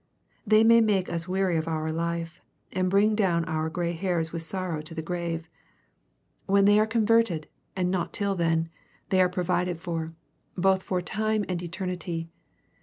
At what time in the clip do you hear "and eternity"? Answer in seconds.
11.47-12.29